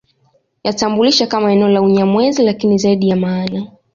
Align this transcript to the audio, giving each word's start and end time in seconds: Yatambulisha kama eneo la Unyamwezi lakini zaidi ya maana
Yatambulisha 0.63 1.27
kama 1.27 1.51
eneo 1.51 1.67
la 1.69 1.81
Unyamwezi 1.81 2.43
lakini 2.43 2.77
zaidi 2.77 3.09
ya 3.09 3.15
maana 3.15 3.67